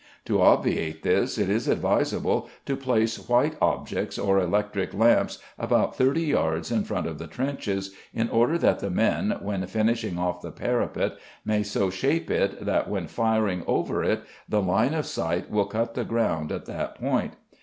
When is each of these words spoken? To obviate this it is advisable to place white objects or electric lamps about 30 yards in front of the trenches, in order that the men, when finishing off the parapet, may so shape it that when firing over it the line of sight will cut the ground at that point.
To 0.25 0.41
obviate 0.41 1.03
this 1.03 1.37
it 1.37 1.47
is 1.47 1.67
advisable 1.67 2.49
to 2.65 2.75
place 2.75 3.29
white 3.29 3.55
objects 3.61 4.17
or 4.17 4.39
electric 4.39 4.95
lamps 4.95 5.37
about 5.59 5.95
30 5.95 6.21
yards 6.23 6.71
in 6.71 6.83
front 6.85 7.05
of 7.05 7.19
the 7.19 7.27
trenches, 7.27 7.93
in 8.11 8.27
order 8.27 8.57
that 8.57 8.79
the 8.79 8.89
men, 8.89 9.37
when 9.41 9.63
finishing 9.67 10.17
off 10.17 10.41
the 10.41 10.49
parapet, 10.51 11.19
may 11.45 11.61
so 11.61 11.91
shape 11.91 12.31
it 12.31 12.65
that 12.65 12.89
when 12.89 13.05
firing 13.05 13.63
over 13.67 14.03
it 14.03 14.23
the 14.49 14.59
line 14.63 14.95
of 14.95 15.05
sight 15.05 15.51
will 15.51 15.65
cut 15.67 15.93
the 15.93 16.03
ground 16.03 16.51
at 16.51 16.65
that 16.65 16.95
point. 16.95 17.33